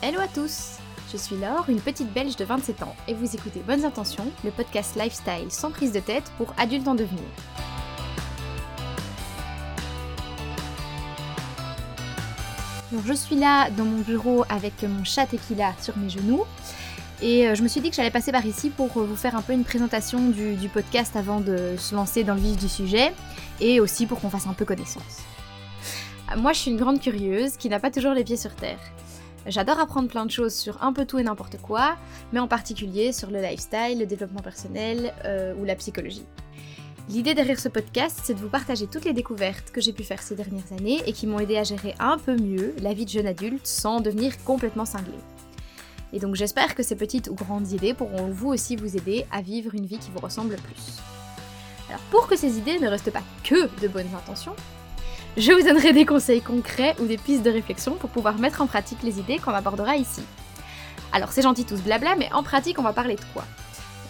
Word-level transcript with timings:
Hello 0.00 0.20
à 0.20 0.28
tous 0.28 0.76
Je 1.12 1.16
suis 1.16 1.36
Laure, 1.36 1.64
une 1.68 1.80
petite 1.80 2.12
belge 2.12 2.36
de 2.36 2.44
27 2.44 2.84
ans, 2.84 2.94
et 3.08 3.14
vous 3.14 3.34
écoutez 3.34 3.58
Bonnes 3.66 3.84
Intentions, 3.84 4.30
le 4.44 4.52
podcast 4.52 4.94
lifestyle 4.94 5.50
sans 5.50 5.72
prise 5.72 5.90
de 5.90 5.98
tête 5.98 6.30
pour 6.36 6.54
adultes 6.56 6.86
en 6.86 6.94
devenir. 6.94 7.24
Donc 12.92 13.02
je 13.06 13.12
suis 13.12 13.34
là 13.34 13.70
dans 13.70 13.84
mon 13.84 14.02
bureau 14.02 14.44
avec 14.48 14.84
mon 14.84 15.02
chat 15.02 15.26
Tequila 15.26 15.74
sur 15.82 15.98
mes 15.98 16.08
genoux. 16.08 16.44
Et 17.20 17.48
euh, 17.48 17.56
je 17.56 17.64
me 17.64 17.68
suis 17.68 17.80
dit 17.80 17.90
que 17.90 17.96
j'allais 17.96 18.12
passer 18.12 18.30
par 18.30 18.46
ici 18.46 18.70
pour 18.70 18.96
euh, 18.98 19.04
vous 19.04 19.16
faire 19.16 19.34
un 19.34 19.42
peu 19.42 19.52
une 19.52 19.64
présentation 19.64 20.28
du, 20.28 20.54
du 20.54 20.68
podcast 20.68 21.16
avant 21.16 21.40
de 21.40 21.74
se 21.76 21.96
lancer 21.96 22.22
dans 22.22 22.34
le 22.34 22.40
vif 22.40 22.56
du 22.56 22.68
sujet 22.68 23.12
et 23.60 23.80
aussi 23.80 24.06
pour 24.06 24.20
qu'on 24.20 24.30
fasse 24.30 24.46
un 24.46 24.54
peu 24.54 24.64
connaissance. 24.64 25.22
Moi, 26.36 26.52
je 26.52 26.60
suis 26.60 26.70
une 26.70 26.76
grande 26.76 27.00
curieuse 27.00 27.56
qui 27.56 27.68
n'a 27.68 27.80
pas 27.80 27.90
toujours 27.90 28.12
les 28.12 28.22
pieds 28.22 28.36
sur 28.36 28.54
terre. 28.54 28.78
J'adore 29.48 29.80
apprendre 29.80 30.08
plein 30.08 30.26
de 30.26 30.30
choses 30.30 30.54
sur 30.54 30.82
un 30.82 30.92
peu 30.92 31.06
tout 31.06 31.18
et 31.18 31.22
n'importe 31.22 31.56
quoi, 31.56 31.96
mais 32.32 32.38
en 32.38 32.48
particulier 32.48 33.12
sur 33.12 33.30
le 33.30 33.40
lifestyle, 33.40 33.98
le 33.98 34.04
développement 34.04 34.42
personnel 34.42 35.14
euh, 35.24 35.54
ou 35.54 35.64
la 35.64 35.74
psychologie. 35.74 36.26
L'idée 37.08 37.32
derrière 37.32 37.58
ce 37.58 37.70
podcast, 37.70 38.20
c'est 38.22 38.34
de 38.34 38.38
vous 38.38 38.50
partager 38.50 38.86
toutes 38.86 39.06
les 39.06 39.14
découvertes 39.14 39.70
que 39.70 39.80
j'ai 39.80 39.94
pu 39.94 40.04
faire 40.04 40.20
ces 40.20 40.34
dernières 40.34 40.70
années 40.78 41.00
et 41.06 41.14
qui 41.14 41.26
m'ont 41.26 41.38
aidé 41.38 41.56
à 41.56 41.64
gérer 41.64 41.94
un 41.98 42.18
peu 42.18 42.36
mieux 42.36 42.74
la 42.82 42.92
vie 42.92 43.06
de 43.06 43.10
jeune 43.10 43.26
adulte 43.26 43.66
sans 43.66 44.02
devenir 44.02 44.34
complètement 44.44 44.84
cinglé. 44.84 45.16
Et 46.12 46.18
donc 46.18 46.34
j'espère 46.34 46.74
que 46.74 46.82
ces 46.82 46.96
petites 46.96 47.28
ou 47.28 47.34
grandes 47.34 47.72
idées 47.72 47.94
pourront 47.94 48.28
vous 48.28 48.48
aussi 48.48 48.76
vous 48.76 48.98
aider 48.98 49.24
à 49.30 49.40
vivre 49.40 49.74
une 49.74 49.86
vie 49.86 49.98
qui 49.98 50.10
vous 50.10 50.20
ressemble 50.20 50.56
plus. 50.56 50.98
Alors 51.88 52.02
pour 52.10 52.28
que 52.28 52.36
ces 52.36 52.58
idées 52.58 52.78
ne 52.78 52.88
restent 52.88 53.12
pas 53.12 53.22
que 53.44 53.70
de 53.80 53.88
bonnes 53.88 54.14
intentions, 54.14 54.54
je 55.38 55.52
vous 55.52 55.62
donnerai 55.62 55.92
des 55.92 56.04
conseils 56.04 56.42
concrets 56.42 56.96
ou 56.98 57.06
des 57.06 57.16
pistes 57.16 57.44
de 57.44 57.50
réflexion 57.50 57.94
pour 57.94 58.10
pouvoir 58.10 58.38
mettre 58.38 58.60
en 58.60 58.66
pratique 58.66 59.04
les 59.04 59.20
idées 59.20 59.38
qu'on 59.38 59.52
abordera 59.52 59.96
ici. 59.96 60.22
Alors 61.12 61.30
c'est 61.30 61.42
gentil 61.42 61.64
tout 61.64 61.76
blabla, 61.76 62.16
mais 62.16 62.28
en 62.32 62.42
pratique 62.42 62.78
on 62.80 62.82
va 62.82 62.92
parler 62.92 63.14
de 63.14 63.24
quoi? 63.32 63.44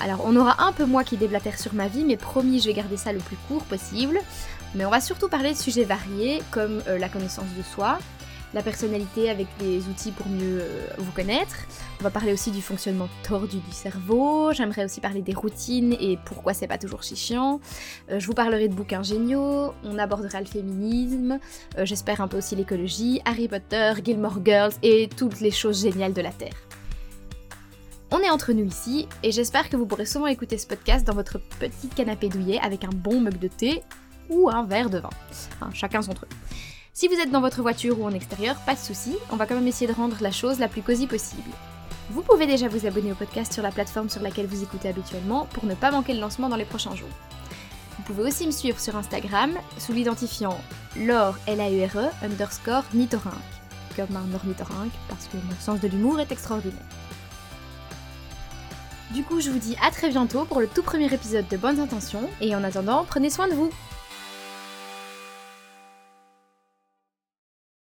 Alors 0.00 0.22
on 0.24 0.34
aura 0.34 0.64
un 0.64 0.72
peu 0.72 0.86
moi 0.86 1.04
qui 1.04 1.18
déblatère 1.18 1.58
sur 1.58 1.74
ma 1.74 1.88
vie, 1.88 2.04
mais 2.04 2.16
promis 2.16 2.58
je 2.58 2.68
vais 2.68 2.72
garder 2.72 2.96
ça 2.96 3.12
le 3.12 3.18
plus 3.18 3.36
court 3.48 3.64
possible. 3.64 4.18
Mais 4.74 4.86
on 4.86 4.90
va 4.90 5.00
surtout 5.00 5.28
parler 5.28 5.52
de 5.52 5.58
sujets 5.58 5.84
variés 5.84 6.42
comme 6.50 6.82
euh, 6.88 6.96
la 6.96 7.10
connaissance 7.10 7.52
de 7.56 7.62
soi, 7.62 7.98
la 8.54 8.62
personnalité 8.62 9.30
avec 9.30 9.46
des 9.58 9.86
outils 9.88 10.10
pour 10.12 10.28
mieux 10.28 10.60
euh, 10.60 10.86
vous 10.98 11.12
connaître. 11.12 11.56
On 12.00 12.04
va 12.04 12.10
parler 12.10 12.32
aussi 12.32 12.50
du 12.50 12.62
fonctionnement 12.62 13.08
tordu 13.22 13.58
du 13.58 13.72
cerveau. 13.72 14.52
J'aimerais 14.52 14.84
aussi 14.84 15.00
parler 15.00 15.22
des 15.22 15.34
routines 15.34 15.92
et 16.00 16.18
pourquoi 16.24 16.54
c'est 16.54 16.66
pas 16.66 16.78
toujours 16.78 17.02
chiant. 17.02 17.60
Euh, 18.10 18.18
je 18.18 18.26
vous 18.26 18.34
parlerai 18.34 18.68
de 18.68 18.74
bouquins 18.74 19.02
géniaux. 19.02 19.72
On 19.84 19.98
abordera 19.98 20.40
le 20.40 20.46
féminisme. 20.46 21.38
Euh, 21.78 21.84
j'espère 21.84 22.20
un 22.20 22.28
peu 22.28 22.38
aussi 22.38 22.56
l'écologie, 22.56 23.20
Harry 23.24 23.48
Potter, 23.48 23.92
Gilmore 24.04 24.38
Girls 24.44 24.72
et 24.82 25.08
toutes 25.16 25.40
les 25.40 25.50
choses 25.50 25.82
géniales 25.82 26.12
de 26.12 26.22
la 26.22 26.32
Terre. 26.32 26.56
On 28.12 28.18
est 28.18 28.30
entre 28.30 28.52
nous 28.52 28.64
ici 28.64 29.06
et 29.22 29.30
j'espère 29.30 29.68
que 29.68 29.76
vous 29.76 29.86
pourrez 29.86 30.06
souvent 30.06 30.26
écouter 30.26 30.58
ce 30.58 30.66
podcast 30.66 31.06
dans 31.06 31.14
votre 31.14 31.38
petit 31.60 31.88
canapé 31.88 32.28
douillet 32.28 32.58
avec 32.60 32.82
un 32.82 32.90
bon 32.92 33.20
mug 33.20 33.38
de 33.38 33.46
thé 33.46 33.82
ou 34.28 34.50
un 34.50 34.64
verre 34.64 34.90
de 34.90 34.98
vin. 34.98 35.10
Chacun 35.72 36.02
son 36.02 36.14
truc. 36.14 36.30
Si 36.92 37.06
vous 37.06 37.14
êtes 37.14 37.30
dans 37.30 37.40
votre 37.40 37.62
voiture 37.62 38.00
ou 38.00 38.04
en 38.04 38.12
extérieur, 38.12 38.56
pas 38.66 38.74
de 38.74 38.80
souci, 38.80 39.16
on 39.30 39.36
va 39.36 39.46
quand 39.46 39.54
même 39.54 39.66
essayer 39.66 39.86
de 39.86 39.96
rendre 39.96 40.16
la 40.20 40.32
chose 40.32 40.58
la 40.58 40.68
plus 40.68 40.82
cosy 40.82 41.06
possible. 41.06 41.50
Vous 42.10 42.22
pouvez 42.22 42.46
déjà 42.46 42.66
vous 42.66 42.84
abonner 42.84 43.12
au 43.12 43.14
podcast 43.14 43.52
sur 43.52 43.62
la 43.62 43.70
plateforme 43.70 44.10
sur 44.10 44.20
laquelle 44.20 44.46
vous 44.46 44.64
écoutez 44.64 44.88
habituellement 44.88 45.46
pour 45.52 45.64
ne 45.64 45.74
pas 45.74 45.92
manquer 45.92 46.14
le 46.14 46.20
lancement 46.20 46.48
dans 46.48 46.56
les 46.56 46.64
prochains 46.64 46.96
jours. 46.96 47.08
Vous 47.96 48.02
pouvez 48.02 48.24
aussi 48.28 48.44
me 48.44 48.50
suivre 48.50 48.80
sur 48.80 48.96
Instagram 48.96 49.52
sous 49.78 49.92
l'identifiant 49.92 50.60
Laure 50.96 51.36
L-A-U-R-E 51.46 52.08
underscore 52.24 52.84
Nitorinque, 52.92 53.34
comme 53.94 54.16
un 54.16 54.34
ornithorynque 54.34 54.92
parce 55.08 55.26
que 55.26 55.36
mon 55.36 55.60
sens 55.60 55.80
de 55.80 55.86
l'humour 55.86 56.18
est 56.18 56.32
extraordinaire. 56.32 56.76
Du 59.14 59.22
coup, 59.22 59.40
je 59.40 59.50
vous 59.50 59.58
dis 59.58 59.76
à 59.82 59.90
très 59.92 60.08
bientôt 60.08 60.44
pour 60.44 60.60
le 60.60 60.66
tout 60.66 60.82
premier 60.82 61.12
épisode 61.12 61.46
de 61.48 61.56
Bonnes 61.56 61.80
Intentions 61.80 62.28
et 62.40 62.54
en 62.56 62.64
attendant, 62.64 63.04
prenez 63.08 63.30
soin 63.30 63.48
de 63.48 63.54
vous 63.54 63.70